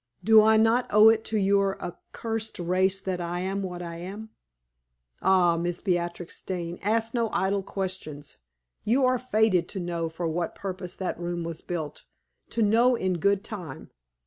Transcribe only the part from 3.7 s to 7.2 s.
I am? Ah, Miss Beatrix Dane, ask